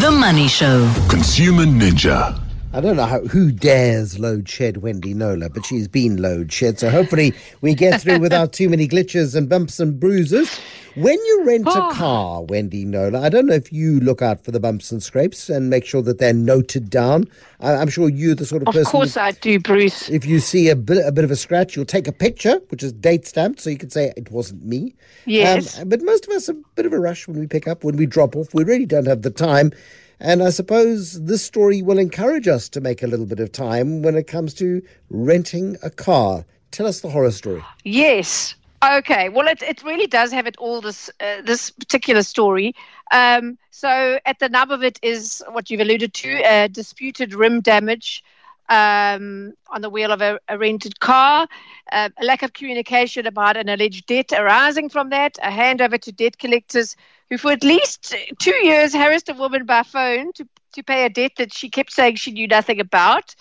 The 0.00 0.10
Money 0.10 0.48
Show. 0.48 0.88
Consumer 1.10 1.66
Ninja. 1.66 2.34
I 2.72 2.80
don't 2.80 2.94
know 2.94 3.04
how, 3.04 3.20
who 3.22 3.50
dares 3.50 4.20
load 4.20 4.48
shed 4.48 4.76
Wendy 4.76 5.12
Knowler, 5.12 5.48
but 5.48 5.66
she's 5.66 5.88
been 5.88 6.22
load 6.22 6.52
shed. 6.52 6.78
So 6.78 6.88
hopefully 6.88 7.34
we 7.62 7.74
get 7.74 8.00
through 8.00 8.20
without 8.20 8.52
too 8.52 8.68
many 8.68 8.86
glitches 8.86 9.34
and 9.34 9.48
bumps 9.48 9.80
and 9.80 9.98
bruises. 9.98 10.56
When 10.94 11.14
you 11.14 11.44
rent 11.44 11.66
a 11.66 11.90
car, 11.92 12.44
Wendy 12.44 12.84
Knowler, 12.84 13.18
I 13.18 13.28
don't 13.28 13.46
know 13.46 13.54
if 13.54 13.72
you 13.72 13.98
look 13.98 14.22
out 14.22 14.44
for 14.44 14.52
the 14.52 14.60
bumps 14.60 14.92
and 14.92 15.02
scrapes 15.02 15.48
and 15.48 15.68
make 15.68 15.84
sure 15.84 16.00
that 16.02 16.18
they're 16.18 16.32
noted 16.32 16.90
down. 16.90 17.24
I, 17.58 17.74
I'm 17.74 17.88
sure 17.88 18.08
you're 18.08 18.36
the 18.36 18.46
sort 18.46 18.62
of, 18.62 18.68
Of 18.68 18.74
person. 18.74 18.86
Of 18.86 18.92
course 18.92 19.16
I 19.16 19.32
do, 19.32 19.58
Bruce. 19.58 20.08
if 20.08 20.24
you 20.24 20.38
see 20.38 20.68
a 20.68 20.76
bit, 20.76 21.04
a 21.04 21.10
bit 21.10 21.24
of 21.24 21.32
a 21.32 21.36
scratch, 21.36 21.74
you'll 21.74 21.84
take 21.86 22.06
a 22.06 22.12
picture, 22.12 22.60
which 22.68 22.84
is 22.84 22.92
date 22.92 23.26
stamped, 23.26 23.60
so 23.60 23.70
you 23.70 23.78
can 23.78 23.90
say 23.90 24.12
it 24.16 24.30
wasn't 24.30 24.64
me. 24.64 24.94
Yes. 25.26 25.80
Um, 25.80 25.88
but 25.88 26.02
most 26.02 26.28
of 26.28 26.34
us 26.34 26.48
are 26.48 26.52
a 26.52 26.62
bit 26.76 26.86
of 26.86 26.92
a 26.92 27.00
rush 27.00 27.26
when 27.26 27.40
we 27.40 27.48
pick 27.48 27.66
up, 27.66 27.82
when 27.82 27.96
we 27.96 28.06
drop 28.06 28.36
off. 28.36 28.54
We 28.54 28.62
really 28.62 28.86
don't 28.86 29.06
have 29.06 29.22
the 29.22 29.30
time. 29.30 29.72
And 30.20 30.42
I 30.42 30.50
suppose 30.50 31.24
this 31.24 31.42
story 31.42 31.80
will 31.80 31.98
encourage 31.98 32.46
us 32.46 32.68
to 32.70 32.80
make 32.80 33.02
a 33.02 33.06
little 33.06 33.24
bit 33.24 33.40
of 33.40 33.52
time 33.52 34.02
when 34.02 34.16
it 34.16 34.26
comes 34.26 34.52
to 34.54 34.82
renting 35.08 35.78
a 35.82 35.88
car. 35.88 36.44
Tell 36.72 36.86
us 36.86 37.00
the 37.00 37.08
horror 37.08 37.30
story. 37.30 37.64
Yes. 37.84 38.54
Okay. 38.84 39.30
Well, 39.30 39.48
it, 39.48 39.62
it 39.62 39.82
really 39.82 40.06
does 40.06 40.30
have 40.30 40.46
it 40.46 40.56
all. 40.58 40.82
This 40.82 41.10
uh, 41.20 41.40
this 41.42 41.70
particular 41.70 42.22
story. 42.22 42.74
Um, 43.12 43.58
so 43.70 44.18
at 44.26 44.38
the 44.38 44.48
nub 44.48 44.70
of 44.70 44.82
it 44.82 44.98
is 45.02 45.42
what 45.50 45.70
you've 45.70 45.80
alluded 45.80 46.12
to: 46.14 46.42
uh, 46.44 46.68
disputed 46.68 47.34
rim 47.34 47.60
damage 47.60 48.22
um, 48.70 49.52
on 49.68 49.82
the 49.82 49.90
wheel 49.90 50.12
of 50.12 50.22
a, 50.22 50.38
a 50.48 50.56
rented 50.56 51.00
car, 51.00 51.46
uh, 51.92 52.08
a 52.18 52.24
lack 52.24 52.42
of 52.42 52.52
communication 52.52 53.26
about 53.26 53.56
an 53.56 53.68
alleged 53.68 54.06
debt 54.06 54.32
arising 54.32 54.88
from 54.88 55.10
that, 55.10 55.38
a 55.42 55.50
handover 55.50 56.00
to 56.00 56.12
debt 56.12 56.38
collectors 56.38 56.94
who, 57.30 57.38
for 57.38 57.52
at 57.52 57.64
least 57.64 58.14
two 58.38 58.54
years, 58.66 58.94
harassed 58.94 59.28
a 59.30 59.34
woman 59.34 59.64
by 59.64 59.82
phone 59.82 60.32
to 60.34 60.46
to 60.74 60.82
pay 60.84 61.04
a 61.04 61.10
debt 61.10 61.32
that 61.38 61.52
she 61.52 61.68
kept 61.68 61.92
saying 61.92 62.16
she 62.16 62.30
knew 62.32 62.46
nothing 62.46 62.80
about. 62.80 63.34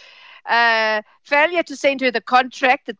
Uh, 0.47 1.01
failure 1.23 1.63
to 1.63 1.75
send 1.75 2.01
her 2.01 2.11
the 2.11 2.21
contract 2.21 2.87
that 2.87 2.97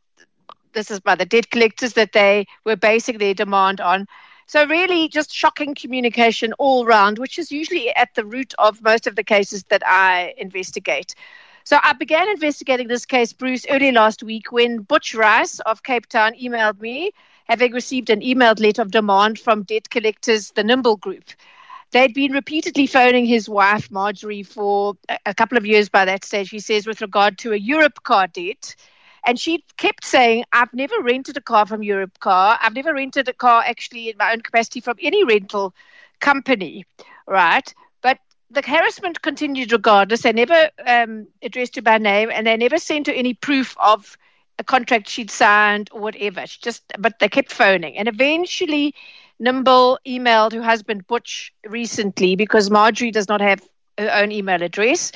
this 0.74 0.92
is 0.92 1.00
by 1.00 1.16
the 1.16 1.26
debt 1.26 1.50
collectors 1.50 1.94
that 1.94 2.12
they 2.14 2.46
were 2.66 2.76
basing 2.76 3.18
their 3.18 3.34
demand 3.34 3.82
on. 3.82 4.06
So 4.46 4.66
really 4.66 5.08
just 5.10 5.34
shocking 5.34 5.76
communication 5.76 6.54
all 6.54 6.86
round, 6.86 7.20
which 7.20 7.38
is 7.40 7.52
usually 7.52 7.96
at 7.96 8.14
the 8.16 8.26
root 8.26 8.54
of 8.60 8.82
most 8.84 9.08
of 9.08 9.16
the 9.16 9.24
cases 9.24 9.64
that 9.66 9.84
I 9.86 10.34
investigate. 10.38 11.16
So 11.64 11.80
I 11.84 11.94
began 11.94 12.28
investigating 12.30 12.88
this 12.88 13.06
case, 13.06 13.32
Bruce, 13.34 13.66
early 13.70 13.92
last 13.92 14.24
week 14.24 14.52
when 14.52 14.80
Butch 14.82 15.14
Rice 15.14 15.60
of 15.62 15.84
Cape 15.84 16.08
Town 16.08 16.34
emailed 16.34 16.80
me, 16.82 17.12
having 17.50 17.74
received 17.74 18.10
an 18.10 18.22
emailed 18.22 18.62
letter 18.62 18.82
of 18.84 18.92
demand 18.92 19.40
from 19.40 19.64
debt 19.64 19.90
collectors, 19.90 20.52
the 20.52 20.64
Nimble 20.64 20.98
Group. 20.98 21.26
They'd 21.92 22.14
been 22.14 22.34
repeatedly 22.34 22.88
phoning 22.88 23.26
his 23.26 23.50
wife, 23.50 23.92
Marjorie, 23.92 24.44
for 24.44 24.96
a- 25.26 25.34
couple 25.36 25.58
of 25.58 25.66
years 25.66 25.90
by 25.90 26.06
that 26.06 26.24
stage, 26.26 26.50
he 26.50 26.60
says, 26.60 26.88
with 26.88 27.02
regard 27.02 27.38
to 27.40 27.54
a 27.54 27.60
Europcar 27.60 28.32
debt. 28.32 28.76
And 29.26 29.40
she 29.40 29.64
kept 29.78 30.06
saying, 30.06 30.46
I've 30.54 30.74
never 30.74 31.02
rented 31.02 31.38
a 31.38 31.42
car 31.42 31.66
from 31.66 31.82
Europcar. 31.82 32.58
I've 32.62 32.76
never 32.76 32.94
rented 32.94 33.28
a 33.28 33.34
car 33.34 33.64
actually 33.66 34.10
in 34.10 34.18
my 34.18 34.32
own 34.34 34.42
capacity 34.42 34.82
from 34.82 34.98
any 35.02 35.24
rental 35.24 35.74
company, 36.20 36.86
right? 37.28 37.74
But 38.02 38.20
the 38.50 38.62
harassment 38.62 39.22
continued 39.22 39.72
regardless. 39.72 40.22
They 40.24 40.34
never 40.34 40.70
um, 40.86 41.28
addressed 41.42 41.76
her 41.76 41.82
by 41.82 41.98
name 41.98 42.30
and 42.32 42.48
they 42.48 42.58
never 42.58 42.78
sent 42.78 43.08
her 43.08 43.14
any 43.14 43.34
proof 43.34 43.76
of 43.80 44.18
a 44.60 44.64
contract 44.64 45.10
she'd 45.10 45.32
signed 45.32 45.90
or 45.92 46.02
whatever. 46.02 46.46
She 46.46 46.60
just, 46.62 46.84
but 47.00 47.18
they 47.20 47.30
kept 47.30 47.52
phoning. 47.52 47.98
And 47.98 48.08
eventually, 48.08 48.94
Nimble 49.40 49.98
emailed 50.06 50.54
her 50.54 50.62
husband 50.62 51.08
Butch 51.08 51.54
recently 51.66 52.36
because 52.36 52.70
Marjorie 52.70 53.12
does 53.12 53.28
not 53.30 53.42
have 53.42 53.62
her 53.98 54.12
own 54.14 54.32
email 54.32 54.62
address. 54.62 55.12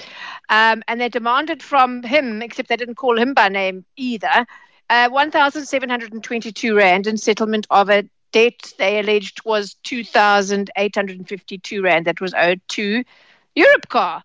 Um, 0.49 0.81
and 0.87 0.99
they 0.99 1.09
demanded 1.09 1.61
from 1.61 2.03
him, 2.03 2.41
except 2.41 2.69
they 2.69 2.77
didn't 2.77 2.95
call 2.95 3.17
him 3.19 3.33
by 3.33 3.49
name 3.49 3.85
either, 3.97 4.45
uh, 4.89 5.09
1,722 5.09 6.75
Rand 6.75 7.07
in 7.07 7.17
settlement 7.17 7.67
of 7.69 7.89
a 7.89 8.03
debt 8.31 8.73
they 8.77 8.99
alleged 8.99 9.43
was 9.45 9.75
2,852 9.83 11.81
Rand 11.81 12.05
that 12.05 12.21
was 12.21 12.33
owed 12.33 12.61
to 12.69 13.03
Europcar. 13.55 14.21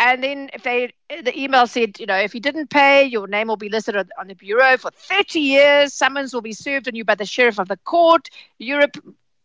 And 0.00 0.24
then 0.24 0.48
if 0.54 0.62
they, 0.62 0.94
the 1.10 1.38
email 1.38 1.66
said, 1.66 2.00
you 2.00 2.06
know, 2.06 2.16
if 2.16 2.34
you 2.34 2.40
didn't 2.40 2.70
pay, 2.70 3.04
your 3.04 3.28
name 3.28 3.48
will 3.48 3.58
be 3.58 3.68
listed 3.68 3.94
on, 3.94 4.28
the 4.28 4.34
bureau 4.34 4.78
for 4.78 4.90
30 4.90 5.38
years. 5.38 5.92
Summons 5.92 6.32
will 6.32 6.40
be 6.40 6.54
served 6.54 6.88
on 6.88 6.94
you 6.94 7.04
by 7.04 7.14
the 7.14 7.26
sheriff 7.26 7.58
of 7.58 7.68
the 7.68 7.76
court. 7.84 8.30
Europe 8.58 8.96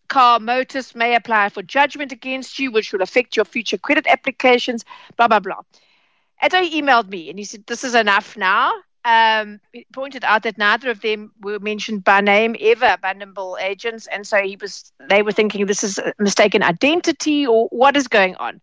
car 0.07 0.39
motors 0.39 0.95
may 0.95 1.13
apply 1.13 1.49
for 1.49 1.61
judgment 1.61 2.13
against 2.13 2.57
you, 2.57 2.71
which 2.71 2.93
will 2.93 3.01
affect 3.01 3.35
your 3.35 3.43
future 3.43 3.77
credit 3.77 4.07
applications, 4.07 4.85
blah, 5.17 5.27
blah, 5.27 5.41
blah. 5.41 5.59
And 6.41 6.53
he 6.53 6.81
emailed 6.81 7.09
me 7.09 7.29
and 7.29 7.37
he 7.37 7.43
said, 7.43 7.65
This 7.67 7.83
is 7.83 7.93
enough 7.93 8.37
now. 8.37 8.71
Um, 9.03 9.59
he 9.73 9.85
pointed 9.93 10.23
out 10.23 10.43
that 10.43 10.57
neither 10.57 10.89
of 10.89 11.01
them 11.01 11.33
were 11.41 11.59
mentioned 11.59 12.05
by 12.05 12.21
name 12.21 12.55
ever 12.61 12.95
by 13.01 13.11
Nimble 13.11 13.57
agents. 13.59 14.07
And 14.07 14.25
so 14.25 14.41
he 14.41 14.55
was 14.55 14.93
they 15.09 15.21
were 15.21 15.33
thinking 15.33 15.65
this 15.65 15.83
is 15.83 15.97
a 15.97 16.13
mistaken 16.17 16.63
identity 16.63 17.45
or 17.45 17.67
what 17.71 17.97
is 17.97 18.07
going 18.07 18.35
on. 18.37 18.61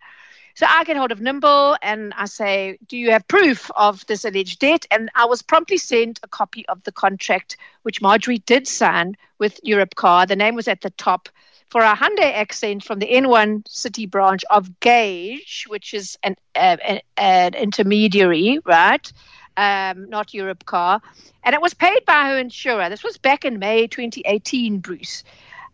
So 0.55 0.67
I 0.69 0.85
get 0.85 0.97
hold 0.97 1.13
of 1.13 1.21
Nimble 1.21 1.77
and 1.83 2.13
I 2.17 2.27
say, 2.27 2.79
Do 2.87 2.97
you 2.97 3.11
have 3.11 3.27
proof 3.29 3.71
of 3.77 4.05
this 4.07 4.25
alleged 4.25 4.59
debt? 4.59 4.87
And 4.91 5.11
I 5.15 5.25
was 5.25 5.43
promptly 5.43 5.79
sent 5.79 6.21
a 6.23 6.29
copy 6.29 6.67
of 6.69 6.83
the 6.85 6.93
contract, 6.93 7.57
which 7.83 8.03
Marjorie 8.03 8.39
did 8.39 8.69
sign 8.69 9.17
with 9.39 9.61
Europcar. 9.65 10.29
The 10.29 10.37
name 10.37 10.55
was 10.55 10.69
at 10.69 10.83
the 10.83 10.91
top 10.91 11.29
for 11.73 11.81
a 11.81 11.97
Hyundai 11.97 12.35
accent 12.35 12.85
from 12.85 12.99
the 12.99 13.07
N1 13.07 13.67
city 13.67 14.05
branch 14.05 14.45
of 14.51 14.79
Gage, 14.81 15.65
which 15.69 15.95
is 15.95 16.19
an, 16.23 16.37
uh, 16.55 16.77
an, 16.87 17.01
an 17.17 17.55
intermediary, 17.55 18.59
right? 18.67 19.11
Um, 19.57 20.09
not 20.11 20.29
Europcar. 20.29 21.01
And 21.45 21.55
it 21.55 21.63
was 21.63 21.73
paid 21.73 22.05
by 22.05 22.27
her 22.27 22.39
insurer. 22.39 22.91
This 22.91 23.03
was 23.03 23.17
back 23.17 23.47
in 23.47 23.59
May 23.59 23.87
2018, 23.87 24.81
Bruce. 24.81 25.25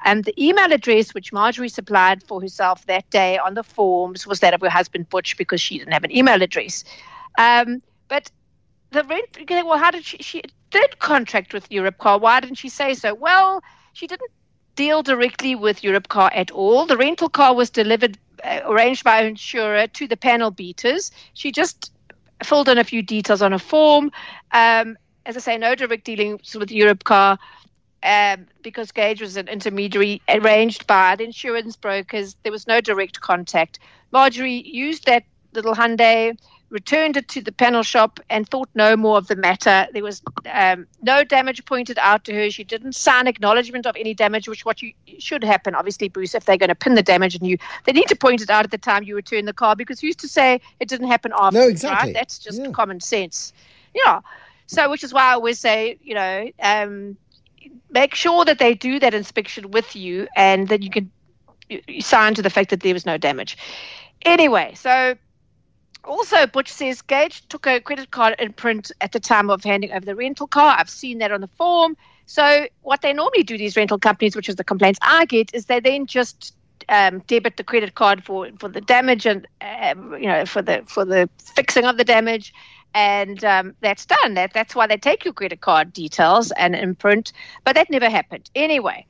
And 0.04 0.24
the 0.24 0.34
email 0.42 0.72
address 0.72 1.12
which 1.12 1.32
Marjorie 1.32 1.68
supplied 1.68 2.22
for 2.22 2.40
herself 2.40 2.86
that 2.86 3.08
day 3.10 3.38
on 3.38 3.54
the 3.54 3.64
forms 3.64 4.26
was 4.26 4.40
that 4.40 4.54
of 4.54 4.60
her 4.60 4.70
husband 4.70 5.08
Butch 5.08 5.36
because 5.36 5.60
she 5.60 5.78
didn't 5.78 5.92
have 5.92 6.04
an 6.04 6.16
email 6.16 6.40
address. 6.40 6.84
Um, 7.36 7.82
but 8.08 8.30
the 8.90 9.04
rent, 9.04 9.38
well, 9.50 9.78
how 9.78 9.90
did 9.90 10.04
she? 10.04 10.18
She 10.18 10.42
did 10.70 10.98
contract 10.98 11.52
with 11.52 11.68
Europcar. 11.68 12.20
Why 12.20 12.40
didn't 12.40 12.56
she 12.56 12.68
say 12.68 12.94
so? 12.94 13.14
Well, 13.14 13.62
she 13.92 14.06
didn't 14.06 14.30
deal 14.76 15.02
directly 15.02 15.54
with 15.54 15.82
Europcar 15.82 16.30
at 16.32 16.50
all. 16.50 16.86
The 16.86 16.96
rental 16.96 17.28
car 17.28 17.54
was 17.54 17.68
delivered, 17.68 18.16
uh, 18.44 18.60
arranged 18.64 19.04
by 19.04 19.22
her 19.22 19.28
insurer 19.28 19.86
to 19.88 20.06
the 20.06 20.16
panel 20.16 20.50
beaters. 20.50 21.10
She 21.34 21.50
just 21.50 21.92
filled 22.44 22.68
in 22.68 22.78
a 22.78 22.84
few 22.84 23.02
details 23.02 23.42
on 23.42 23.52
a 23.52 23.58
form. 23.58 24.12
Um, 24.52 24.96
as 25.26 25.36
I 25.36 25.40
say, 25.40 25.58
no 25.58 25.74
direct 25.74 26.04
dealings 26.04 26.54
with 26.54 26.70
Europcar 26.70 27.38
um, 28.02 28.46
because 28.62 28.92
Gage 28.92 29.20
was 29.20 29.36
an 29.36 29.48
intermediary 29.48 30.22
arranged 30.28 30.86
by 30.86 31.16
the 31.16 31.24
insurance 31.24 31.76
brokers. 31.76 32.36
There 32.42 32.52
was 32.52 32.66
no 32.66 32.80
direct 32.80 33.20
contact. 33.20 33.78
Marjorie 34.12 34.66
used 34.66 35.06
that 35.06 35.24
little 35.52 35.74
Hyundai, 35.74 36.38
returned 36.70 37.16
it 37.16 37.28
to 37.28 37.40
the 37.40 37.50
panel 37.50 37.82
shop, 37.82 38.20
and 38.28 38.48
thought 38.48 38.68
no 38.74 38.96
more 38.96 39.16
of 39.16 39.26
the 39.28 39.36
matter. 39.36 39.86
There 39.92 40.02
was 40.02 40.22
um, 40.52 40.86
no 41.02 41.24
damage 41.24 41.64
pointed 41.64 41.98
out 41.98 42.24
to 42.26 42.34
her. 42.34 42.50
She 42.50 42.62
didn't 42.64 42.94
sign 42.94 43.26
acknowledgement 43.26 43.86
of 43.86 43.96
any 43.96 44.14
damage, 44.14 44.48
which 44.48 44.64
what 44.64 44.82
you 44.82 44.92
should 45.18 45.42
happen, 45.42 45.74
obviously, 45.74 46.08
Bruce, 46.08 46.34
if 46.34 46.44
they're 46.44 46.58
going 46.58 46.68
to 46.68 46.74
pin 46.74 46.94
the 46.94 47.02
damage 47.02 47.40
on 47.40 47.46
you. 47.46 47.56
They 47.84 47.92
need 47.92 48.08
to 48.08 48.16
point 48.16 48.42
it 48.42 48.50
out 48.50 48.64
at 48.64 48.70
the 48.70 48.78
time 48.78 49.02
you 49.02 49.16
return 49.16 49.46
the 49.46 49.52
car 49.52 49.74
because 49.74 49.98
who's 50.00 50.16
to 50.16 50.28
say 50.28 50.60
it 50.78 50.88
didn't 50.88 51.08
happen 51.08 51.32
after? 51.36 51.58
No, 51.58 51.68
exactly. 51.68 52.08
Right? 52.08 52.14
That's 52.14 52.38
just 52.38 52.60
Yeah. 52.60 52.70
common 52.70 53.00
sense. 53.00 53.52
Yeah. 53.94 54.20
So, 54.66 54.90
which 54.90 55.02
is 55.02 55.14
why 55.14 55.30
I 55.30 55.32
always 55.32 55.58
say, 55.58 55.98
you 56.02 56.14
know, 56.14 56.50
um, 56.60 57.16
make 57.90 58.14
sure 58.14 58.44
that 58.44 58.58
they 58.58 58.74
do 58.74 58.98
that 59.00 59.14
inspection 59.14 59.70
with 59.70 59.96
you 59.96 60.28
and 60.36 60.68
that 60.68 60.82
you 60.82 60.90
can 60.90 61.10
you, 61.68 62.00
sign 62.00 62.34
to 62.34 62.42
the 62.42 62.50
fact 62.50 62.70
that 62.70 62.80
there 62.80 62.94
was 62.94 63.06
no 63.06 63.18
damage. 63.18 63.56
Anyway, 64.22 64.72
so 64.74 65.14
also 66.04 66.46
Butch 66.46 66.70
says 66.70 67.02
Gage 67.02 67.46
took 67.48 67.66
a 67.66 67.80
credit 67.80 68.10
card 68.10 68.34
in 68.38 68.52
print 68.52 68.90
at 69.00 69.12
the 69.12 69.20
time 69.20 69.50
of 69.50 69.62
handing 69.64 69.92
over 69.92 70.04
the 70.04 70.14
rental 70.14 70.46
car. 70.46 70.76
I've 70.78 70.90
seen 70.90 71.18
that 71.18 71.32
on 71.32 71.40
the 71.40 71.48
form. 71.48 71.96
So 72.26 72.66
what 72.82 73.02
they 73.02 73.12
normally 73.12 73.42
do, 73.42 73.56
these 73.56 73.76
rental 73.76 73.98
companies, 73.98 74.36
which 74.36 74.48
is 74.48 74.56
the 74.56 74.64
complaints 74.64 74.98
I 75.02 75.24
get, 75.24 75.54
is 75.54 75.66
they 75.66 75.80
then 75.80 76.06
just 76.06 76.54
um, 76.88 77.20
debit 77.20 77.56
the 77.56 77.64
credit 77.64 77.94
card 77.94 78.24
for 78.24 78.48
for 78.58 78.68
the 78.68 78.80
damage 78.80 79.26
and 79.26 79.46
um, 79.60 80.14
you 80.14 80.26
know 80.26 80.46
for 80.46 80.62
the 80.62 80.82
for 80.86 81.04
the 81.04 81.28
fixing 81.38 81.84
of 81.84 81.96
the 81.96 82.04
damage 82.04 82.52
and 82.94 83.44
um, 83.44 83.74
that's 83.80 84.06
done. 84.06 84.34
That 84.34 84.52
that's 84.52 84.74
why 84.74 84.86
they 84.86 84.96
take 84.96 85.24
your 85.24 85.34
credit 85.34 85.60
card 85.60 85.92
details 85.92 86.50
and 86.52 86.74
imprint, 86.74 87.32
but 87.64 87.74
that 87.74 87.90
never 87.90 88.08
happened. 88.08 88.50
Anyway, 88.54 89.06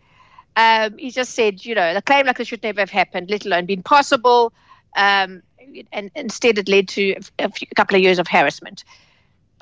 um, 0.56 0.96
he 0.98 1.10
just 1.10 1.34
said, 1.34 1.64
you 1.64 1.74
know, 1.74 1.94
the 1.94 2.02
claim 2.02 2.26
like 2.26 2.38
this 2.38 2.48
should 2.48 2.62
never 2.62 2.80
have 2.80 2.90
happened, 2.90 3.30
let 3.30 3.46
alone 3.46 3.66
been 3.66 3.82
possible, 3.82 4.52
um, 4.96 5.42
and 5.92 6.10
instead 6.14 6.58
it 6.58 6.68
led 6.68 6.88
to 6.88 7.14
a, 7.38 7.50
few, 7.50 7.66
a 7.70 7.74
couple 7.74 7.96
of 7.96 8.02
years 8.02 8.18
of 8.18 8.26
harassment. 8.28 8.84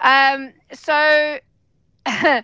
Um, 0.01 0.53
so 0.73 1.39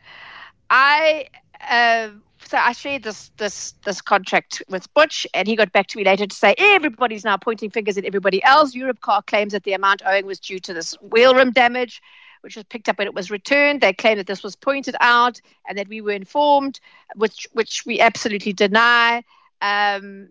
I. 0.70 1.26
Uh, 1.68 2.08
so 2.44 2.58
I 2.58 2.72
shared 2.72 3.02
this 3.02 3.30
this 3.36 3.74
this 3.84 4.00
contract 4.00 4.62
with 4.68 4.92
Butch, 4.94 5.26
and 5.34 5.48
he 5.48 5.56
got 5.56 5.72
back 5.72 5.86
to 5.88 5.98
me 5.98 6.04
later 6.04 6.26
to 6.26 6.34
say 6.34 6.54
everybody's 6.58 7.24
now 7.24 7.36
pointing 7.36 7.70
fingers 7.70 7.96
at 7.98 8.04
everybody 8.04 8.42
else. 8.44 8.74
Europcar 8.74 9.24
claims 9.26 9.52
that 9.52 9.64
the 9.64 9.72
amount 9.72 10.02
owing 10.04 10.26
was 10.26 10.38
due 10.38 10.58
to 10.60 10.74
this 10.74 10.92
wheel 11.00 11.34
rim 11.34 11.50
damage, 11.52 12.02
which 12.42 12.56
was 12.56 12.64
picked 12.64 12.88
up 12.88 12.98
when 12.98 13.06
it 13.06 13.14
was 13.14 13.30
returned. 13.30 13.80
They 13.80 13.92
claim 13.92 14.16
that 14.18 14.26
this 14.26 14.42
was 14.42 14.56
pointed 14.56 14.96
out 15.00 15.40
and 15.68 15.78
that 15.78 15.88
we 15.88 16.00
were 16.00 16.12
informed, 16.12 16.80
which 17.16 17.46
which 17.52 17.84
we 17.86 18.00
absolutely 18.00 18.52
deny. 18.52 19.24
Um, 19.60 20.28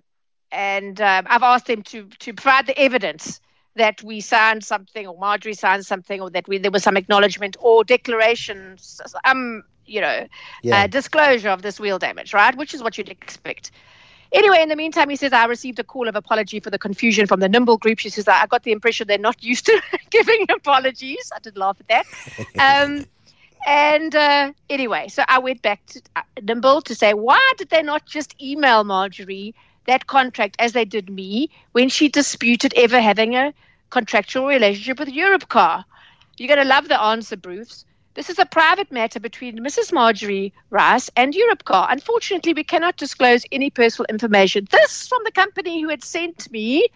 and 0.51 0.99
um, 0.99 1.25
I've 1.29 1.43
asked 1.43 1.67
them 1.67 1.81
to 1.83 2.07
to 2.19 2.33
provide 2.33 2.67
the 2.67 2.77
evidence 2.77 3.41
that 3.75 4.01
we 4.03 4.19
signed 4.19 4.63
something 4.63 5.07
or 5.07 5.17
Marjorie 5.17 5.53
signed 5.53 5.85
something 5.85 6.19
or 6.21 6.29
that 6.29 6.47
we, 6.47 6.57
there 6.57 6.71
was 6.71 6.83
some 6.83 6.97
acknowledgement 6.97 7.55
or 7.59 7.83
declaration, 7.83 8.77
um, 9.23 9.63
you 9.91 10.01
know, 10.01 10.27
yeah. 10.63 10.83
uh, 10.83 10.87
disclosure 10.87 11.49
of 11.49 11.61
this 11.61 11.79
wheel 11.79 11.99
damage, 11.99 12.33
right? 12.33 12.55
Which 12.55 12.73
is 12.73 12.81
what 12.81 12.97
you'd 12.97 13.09
expect. 13.09 13.71
Anyway, 14.33 14.61
in 14.61 14.69
the 14.69 14.77
meantime, 14.77 15.09
he 15.09 15.17
says, 15.17 15.33
I 15.33 15.45
received 15.45 15.77
a 15.79 15.83
call 15.83 16.07
of 16.07 16.15
apology 16.15 16.61
for 16.61 16.69
the 16.69 16.79
confusion 16.79 17.27
from 17.27 17.41
the 17.41 17.49
Nimble 17.49 17.77
group. 17.77 17.99
She 17.99 18.09
says, 18.09 18.27
I 18.29 18.45
got 18.47 18.63
the 18.63 18.71
impression 18.71 19.07
they're 19.07 19.17
not 19.17 19.43
used 19.51 19.65
to 19.65 19.81
giving 20.09 20.45
apologies. 20.49 21.31
I 21.35 21.39
did 21.39 21.57
laugh 21.57 21.77
at 21.79 21.87
that. 21.89 22.05
Um, 22.59 23.05
and 23.67 24.15
uh, 24.15 24.53
anyway, 24.69 25.07
so 25.07 25.23
I 25.27 25.37
went 25.37 25.61
back 25.61 25.85
to 25.87 26.01
uh, 26.15 26.21
Nimble 26.41 26.81
to 26.81 26.95
say, 26.95 27.13
why 27.13 27.53
did 27.57 27.69
they 27.69 27.83
not 27.83 28.05
just 28.07 28.35
email 28.41 28.83
Marjorie 28.83 29.53
that 29.85 30.07
contract 30.07 30.55
as 30.57 30.71
they 30.71 30.85
did 30.85 31.09
me 31.09 31.49
when 31.73 31.89
she 31.89 32.09
disputed 32.09 32.73
ever 32.75 32.99
having 32.99 33.35
a 33.35 33.53
contractual 33.91 34.47
relationship 34.47 34.97
with 34.97 35.09
Europcar? 35.09 35.83
You're 36.37 36.47
going 36.47 36.59
to 36.59 36.67
love 36.67 36.87
the 36.87 36.99
answer, 36.99 37.37
Bruce. 37.37 37.85
This 38.13 38.29
is 38.29 38.39
a 38.39 38.45
private 38.45 38.91
matter 38.91 39.21
between 39.21 39.59
Mrs. 39.59 39.93
Marjorie 39.93 40.53
Rice 40.69 41.09
and 41.15 41.33
Europcar. 41.33 41.87
Unfortunately, 41.89 42.53
we 42.53 42.63
cannot 42.63 42.97
disclose 42.97 43.45
any 43.53 43.69
personal 43.69 44.05
information. 44.09 44.67
This 44.69 45.07
from 45.07 45.23
the 45.23 45.31
company 45.31 45.81
who 45.81 45.87
had 45.87 46.03
sent 46.03 46.51
me 46.51 46.89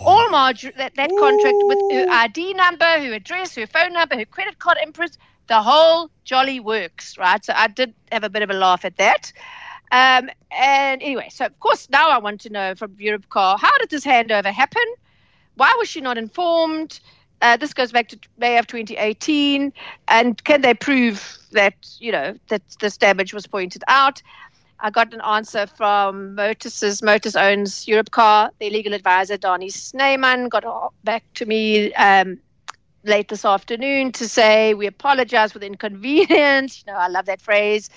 all 0.00 0.28
Marjorie 0.28 0.74
that, 0.76 0.94
that 0.96 1.08
contract 1.18 1.56
with 1.62 1.78
her 1.92 2.06
ID 2.10 2.52
number, 2.52 2.84
her 2.84 3.14
address, 3.14 3.54
her 3.54 3.66
phone 3.66 3.94
number, 3.94 4.16
her 4.16 4.26
credit 4.26 4.58
card 4.58 4.76
input, 4.82 5.16
the 5.46 5.62
whole 5.62 6.10
jolly 6.24 6.60
works, 6.60 7.16
right? 7.16 7.42
So 7.42 7.54
I 7.56 7.68
did 7.68 7.94
have 8.12 8.24
a 8.24 8.30
bit 8.30 8.42
of 8.42 8.50
a 8.50 8.54
laugh 8.54 8.84
at 8.84 8.98
that. 8.98 9.32
Um, 9.92 10.28
and 10.50 11.02
anyway, 11.02 11.28
so 11.30 11.46
of 11.46 11.58
course 11.60 11.88
now 11.88 12.10
I 12.10 12.18
want 12.18 12.38
to 12.42 12.50
know 12.50 12.74
from 12.74 12.94
Europcar 12.96 13.58
how 13.58 13.76
did 13.78 13.88
this 13.88 14.04
handover 14.04 14.52
happen? 14.52 14.84
Why 15.54 15.74
was 15.78 15.88
she 15.88 16.02
not 16.02 16.18
informed? 16.18 17.00
Uh, 17.42 17.56
this 17.56 17.72
goes 17.72 17.92
back 17.92 18.08
to 18.08 18.18
May 18.38 18.58
of 18.58 18.66
2018. 18.66 19.72
And 20.08 20.42
can 20.44 20.60
they 20.60 20.74
prove 20.74 21.38
that, 21.52 21.74
you 21.98 22.12
know, 22.12 22.34
that 22.48 22.62
this 22.80 22.96
damage 22.96 23.32
was 23.32 23.46
pointed 23.46 23.82
out? 23.88 24.22
I 24.82 24.90
got 24.90 25.12
an 25.12 25.20
answer 25.20 25.66
from 25.66 26.34
Motus's, 26.34 27.02
Motus 27.02 27.36
owns 27.36 27.84
Europcar. 27.86 28.50
The 28.58 28.70
legal 28.70 28.94
advisor, 28.94 29.36
Donnie 29.36 29.68
Sneyman, 29.68 30.48
got 30.48 30.64
back 31.04 31.22
to 31.34 31.46
me 31.46 31.92
um, 31.94 32.38
late 33.04 33.28
this 33.28 33.44
afternoon 33.44 34.12
to 34.12 34.28
say, 34.28 34.74
we 34.74 34.86
apologize 34.86 35.52
for 35.52 35.58
the 35.58 35.66
inconvenience. 35.66 36.82
You 36.86 36.92
know, 36.92 36.98
I 36.98 37.08
love 37.08 37.26
that 37.26 37.40
phrase. 37.42 37.90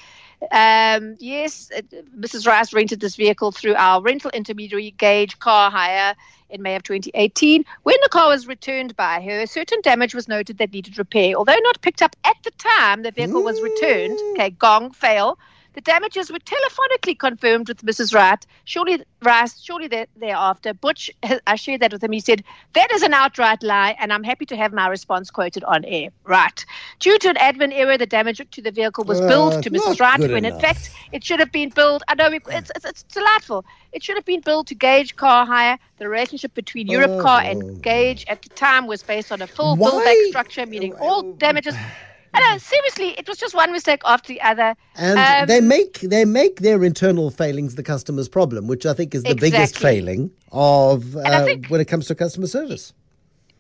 Um, 0.52 1.16
yes, 1.20 1.72
Mrs. 2.18 2.48
Rice 2.48 2.74
rented 2.74 3.00
this 3.00 3.16
vehicle 3.16 3.52
through 3.52 3.76
our 3.76 4.02
rental 4.02 4.32
intermediary 4.32 4.92
Gage 4.92 5.40
Car 5.40 5.72
Hire 5.72 6.16
in 6.50 6.62
May 6.62 6.76
of 6.76 6.84
2018. 6.84 7.66
When 7.84 7.96
the 8.02 8.10
car 8.10 8.30
was 8.30 8.48
returned 8.48 8.96
by 8.96 9.22
her, 9.22 9.46
certain 9.46 9.82
damage 9.82 10.14
was 10.14 10.28
noted 10.28 10.58
that 10.60 10.72
needed 10.72 10.98
repair. 10.98 11.36
Although 11.36 11.58
not 11.64 11.82
picked 11.82 12.02
up 12.02 12.16
at 12.24 12.38
the 12.44 12.52
time 12.52 13.04
the 13.04 13.12
vehicle 13.12 13.44
was 13.44 13.62
returned, 13.62 14.20
okay, 14.34 14.52
gong, 14.52 14.92
fail, 14.92 15.38
the 15.74 15.82
damages 15.82 16.32
were 16.32 16.40
telephonically 16.40 17.18
confirmed 17.18 17.68
with 17.68 17.84
Mrs. 17.84 18.14
Wright. 18.14 18.46
Shortly, 18.66 19.04
Rice, 19.22 19.60
shortly 19.62 19.88
thereafter, 20.16 20.74
Butch, 20.74 21.10
I 21.48 21.56
shared 21.56 21.82
that 21.82 21.92
with 21.92 22.04
him. 22.04 22.12
He 22.12 22.20
said, 22.20 22.44
That 22.74 22.92
is 22.92 23.02
an 23.02 23.14
outright 23.14 23.64
lie, 23.64 23.96
and 24.00 24.14
I'm 24.14 24.24
happy 24.24 24.46
to 24.48 24.56
have 24.56 24.72
my 24.72 24.88
response 24.88 25.32
quoted 25.32 25.64
on 25.64 25.84
air. 25.86 26.10
Right. 26.26 26.66
Due 27.00 27.18
to 27.20 27.30
an 27.30 27.36
admin 27.36 27.74
error, 27.74 27.98
the 27.98 28.06
damage 28.06 28.42
to 28.52 28.62
the 28.62 28.72
vehicle 28.72 29.04
was 29.04 29.20
uh, 29.20 29.28
billed 29.28 29.64
to 29.64 29.72
Mrs. 29.72 30.00
Wright 30.00 30.20
when, 30.20 30.46
enough. 30.46 30.54
in 30.54 30.60
fact, 30.60 30.92
it 31.12 31.24
should 31.24 31.40
have 31.40 31.52
been 31.52 31.70
billed. 31.70 32.04
I 32.08 32.16
know 32.16 32.32
it's, 32.32 32.72
it's, 32.76 32.86
it's, 32.86 33.04
delightful. 33.04 33.66
It 33.92 34.04
should 34.04 34.16
have 34.16 34.26
been 34.26 34.42
billed 34.42 34.68
to 34.68 34.76
Gage 34.76 35.16
Car 35.16 35.46
Hire. 35.46 35.80
The 35.98 36.08
relationship 36.08 36.54
between 36.54 36.88
Europcar 36.88 37.46
oh. 37.46 37.50
and 37.50 37.82
Gage 37.82 38.26
at 38.28 38.42
the 38.42 38.50
time 38.50 38.88
was 38.88 39.02
based 39.02 39.32
on 39.32 39.42
a 39.42 39.48
full 39.48 39.76
billback 39.76 40.28
structure, 40.30 40.66
meaning 40.66 40.94
all 40.96 41.34
damages. 41.34 41.76
know, 42.42 42.58
seriously, 42.58 43.10
it 43.18 43.28
was 43.28 43.38
just 43.38 43.54
one 43.54 43.72
mistake 43.72 44.02
after 44.06 44.34
the 44.34 44.42
other. 44.42 44.76
And 44.96 45.20
um, 45.20 45.48
they 45.48 45.62
make 45.62 46.02
they 46.02 46.26
make 46.26 46.60
their 46.62 46.84
internal 46.84 47.30
failings 47.30 47.76
the 47.76 47.84
customer's 47.84 48.30
problem, 48.30 48.68
which 48.68 48.86
I 48.86 48.94
think 48.94 49.14
is 49.14 49.24
the 49.24 49.32
exactly. 49.32 49.52
biggest 49.52 49.78
failing 49.78 50.32
of 50.52 51.16
uh, 51.16 51.46
think, 51.46 51.68
when 51.68 51.82
it 51.82 51.86
comes 51.86 52.08
to 52.08 52.16
customer 52.16 52.48
service. 52.48 52.94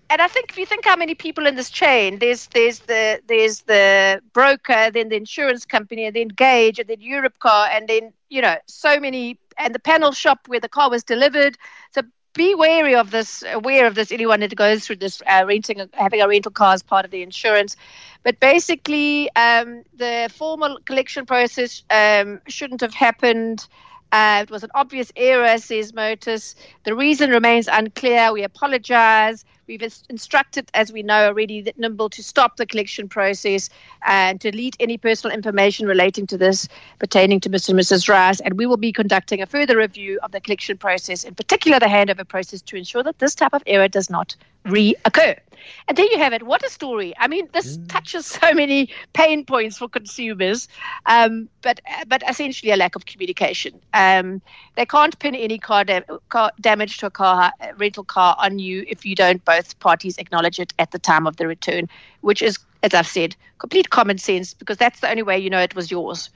And 0.09 0.21
I 0.21 0.27
think 0.27 0.51
if 0.51 0.57
you 0.57 0.65
think 0.65 0.85
how 0.85 0.95
many 0.95 1.15
people 1.15 1.47
in 1.47 1.55
this 1.55 1.69
chain, 1.69 2.19
there's 2.19 2.47
there's 2.47 2.79
the 2.79 3.19
there's 3.27 3.61
the 3.61 4.21
broker, 4.33 4.91
then 4.91 5.09
the 5.09 5.15
insurance 5.15 5.65
company, 5.65 6.05
and 6.05 6.15
then 6.15 6.27
Gage, 6.27 6.79
and 6.79 6.87
then 6.87 6.97
Europcar, 6.97 7.69
and 7.71 7.87
then 7.87 8.13
you 8.29 8.41
know 8.41 8.55
so 8.67 8.99
many, 8.99 9.39
and 9.57 9.73
the 9.73 9.79
panel 9.79 10.11
shop 10.11 10.47
where 10.47 10.59
the 10.59 10.69
car 10.69 10.89
was 10.89 11.03
delivered. 11.03 11.57
So 11.91 12.01
be 12.33 12.55
wary 12.55 12.95
of 12.95 13.11
this, 13.11 13.43
aware 13.51 13.87
of 13.87 13.95
this. 13.95 14.11
Anyone 14.11 14.41
that 14.41 14.55
goes 14.55 14.85
through 14.85 14.97
this 14.97 15.21
uh, 15.27 15.43
renting, 15.47 15.87
having 15.93 16.21
a 16.21 16.27
rental 16.27 16.51
car 16.51 16.73
as 16.73 16.83
part 16.83 17.05
of 17.05 17.11
the 17.11 17.21
insurance. 17.23 17.75
But 18.23 18.39
basically, 18.39 19.29
um, 19.35 19.83
the 19.95 20.29
formal 20.33 20.79
collection 20.85 21.25
process 21.25 21.83
um, 21.89 22.41
shouldn't 22.47 22.81
have 22.81 22.93
happened. 22.93 23.67
Uh, 24.11 24.41
it 24.43 24.51
was 24.51 24.63
an 24.63 24.69
obvious 24.75 25.11
error, 25.15 25.57
says 25.57 25.93
Motus. 25.93 26.55
The 26.85 26.95
reason 26.95 27.31
remains 27.31 27.67
unclear. 27.71 28.31
We 28.33 28.43
apologize. 28.43 29.45
We've 29.65 29.81
instructed, 30.09 30.69
as 30.73 30.91
we 30.91 31.03
know 31.03 31.25
already, 31.25 31.61
that 31.61 31.79
Nimble 31.79 32.09
to 32.09 32.21
stop 32.23 32.57
the 32.57 32.65
collection 32.65 33.07
process 33.07 33.69
and 34.05 34.37
delete 34.37 34.75
any 34.79 34.97
personal 34.97 35.33
information 35.33 35.87
relating 35.87 36.27
to 36.27 36.37
this 36.37 36.67
pertaining 36.99 37.39
to 37.41 37.49
Mr. 37.49 37.69
and 37.69 37.79
Mrs. 37.79 38.09
Rice. 38.09 38.41
And 38.41 38.57
we 38.57 38.65
will 38.65 38.77
be 38.77 38.91
conducting 38.91 39.41
a 39.41 39.45
further 39.45 39.77
review 39.77 40.19
of 40.21 40.31
the 40.31 40.41
collection 40.41 40.77
process, 40.77 41.23
in 41.23 41.33
particular 41.33 41.79
the 41.79 41.85
handover 41.85 42.27
process, 42.27 42.61
to 42.63 42.75
ensure 42.75 43.03
that 43.03 43.19
this 43.19 43.35
type 43.35 43.53
of 43.53 43.63
error 43.65 43.87
does 43.87 44.09
not 44.09 44.35
reoccur. 44.65 45.37
And 45.87 45.97
there 45.97 46.05
you 46.05 46.17
have 46.17 46.33
it. 46.33 46.43
What 46.43 46.63
a 46.63 46.69
story! 46.69 47.13
I 47.17 47.27
mean, 47.27 47.47
this 47.53 47.77
mm. 47.77 47.87
touches 47.89 48.25
so 48.25 48.53
many 48.53 48.89
pain 49.13 49.45
points 49.45 49.77
for 49.77 49.87
consumers, 49.87 50.67
um, 51.05 51.49
but 51.61 51.81
but 52.07 52.23
essentially 52.27 52.71
a 52.71 52.77
lack 52.77 52.95
of 52.95 53.05
communication. 53.05 53.79
Um, 53.93 54.41
they 54.75 54.85
can't 54.85 55.17
pin 55.19 55.35
any 55.35 55.57
car, 55.57 55.83
da- 55.83 56.01
car, 56.29 56.51
damage 56.59 56.97
to 56.97 57.07
a 57.07 57.11
car 57.11 57.51
rental 57.77 58.03
car 58.03 58.35
on 58.39 58.59
you 58.59 58.85
if 58.87 59.05
you 59.05 59.15
don't 59.15 59.43
both 59.45 59.77
parties 59.79 60.17
acknowledge 60.17 60.59
it 60.59 60.73
at 60.79 60.91
the 60.91 60.99
time 60.99 61.27
of 61.27 61.37
the 61.37 61.47
return, 61.47 61.87
which 62.21 62.41
is, 62.41 62.59
as 62.83 62.93
I've 62.93 63.07
said, 63.07 63.35
complete 63.57 63.89
common 63.89 64.17
sense 64.17 64.53
because 64.53 64.77
that's 64.77 64.99
the 64.99 65.09
only 65.09 65.23
way 65.23 65.37
you 65.37 65.49
know 65.49 65.61
it 65.61 65.75
was 65.75 65.91
yours 65.91 66.29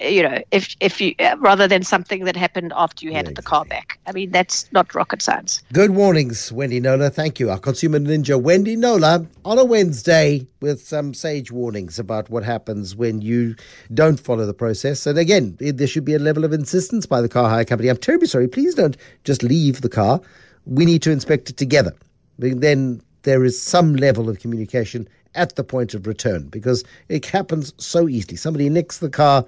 you 0.00 0.22
know, 0.22 0.42
if 0.50 0.76
if 0.80 1.00
you 1.00 1.14
uh, 1.18 1.36
rather 1.38 1.66
than 1.66 1.82
something 1.82 2.24
that 2.24 2.36
happened 2.36 2.72
after 2.76 3.04
you 3.04 3.12
handed 3.12 3.36
yeah, 3.36 3.40
exactly. 3.40 3.42
the 3.42 3.48
car 3.48 3.64
back. 3.64 3.98
I 4.06 4.12
mean, 4.12 4.30
that's 4.30 4.70
not 4.72 4.94
rocket 4.94 5.22
science. 5.22 5.62
Good 5.72 5.90
warnings, 5.90 6.52
Wendy 6.52 6.80
Knowler. 6.80 7.10
Thank 7.10 7.40
you. 7.40 7.50
Our 7.50 7.58
consumer 7.58 7.98
ninja, 7.98 8.40
Wendy 8.40 8.76
Knowler, 8.76 9.26
on 9.44 9.58
a 9.58 9.64
Wednesday 9.64 10.46
with 10.60 10.86
some 10.86 11.14
sage 11.14 11.50
warnings 11.50 11.98
about 11.98 12.30
what 12.30 12.44
happens 12.44 12.96
when 12.96 13.20
you 13.20 13.54
don't 13.94 14.18
follow 14.18 14.46
the 14.46 14.54
process. 14.54 15.06
And 15.06 15.18
again, 15.18 15.56
there 15.60 15.86
should 15.86 16.04
be 16.04 16.14
a 16.14 16.18
level 16.18 16.44
of 16.44 16.52
insistence 16.52 17.06
by 17.06 17.20
the 17.20 17.28
car 17.28 17.48
hire 17.48 17.64
company. 17.64 17.88
I'm 17.88 17.96
terribly 17.96 18.28
sorry. 18.28 18.48
Please 18.48 18.74
don't 18.74 18.96
just 19.24 19.42
leave 19.42 19.80
the 19.80 19.88
car. 19.88 20.20
We 20.64 20.84
need 20.84 21.02
to 21.02 21.10
inspect 21.10 21.50
it 21.50 21.56
together. 21.56 21.94
Then 22.38 23.00
there 23.22 23.44
is 23.44 23.60
some 23.60 23.96
level 23.96 24.28
of 24.28 24.40
communication 24.40 25.08
at 25.36 25.56
the 25.56 25.64
point 25.64 25.94
of 25.94 26.06
return 26.06 26.48
because 26.48 26.84
it 27.08 27.26
happens 27.26 27.72
so 27.78 28.08
easily. 28.08 28.36
Somebody 28.36 28.68
nicks 28.68 28.98
the 28.98 29.10
car, 29.10 29.44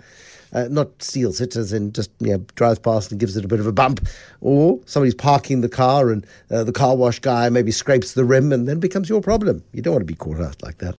uh, 0.53 0.69
not 0.71 1.03
steals 1.03 1.41
it, 1.41 1.57
as 1.57 1.73
in 1.73 1.93
just 1.93 2.11
you 2.21 2.33
know, 2.33 2.39
drives 2.55 2.79
past 2.79 3.11
and 3.11 3.19
gives 3.19 3.37
it 3.37 3.45
a 3.45 3.49
bit 3.49 3.61
of 3.61 3.67
a 3.67 3.73
bump, 3.73 4.07
or 4.41 4.79
somebody's 4.87 5.15
parking 5.15 5.61
the 5.61 5.69
car 5.69 6.11
and 6.11 6.27
uh, 6.51 6.65
the 6.65 6.73
car 6.73 6.97
wash 6.97 7.19
guy 7.19 7.49
maybe 7.49 7.73
scrapes 7.73 8.13
the 8.15 8.25
rim 8.25 8.53
and 8.53 8.69
then 8.69 8.79
becomes 8.81 9.09
your 9.09 9.21
problem. 9.21 9.63
You 9.73 9.83
don't 9.83 9.95
want 9.95 10.03
to 10.03 10.07
be 10.07 10.15
caught 10.15 10.41
out 10.41 10.63
like 10.63 10.79
that. 10.79 10.97